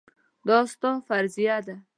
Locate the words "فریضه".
1.07-1.57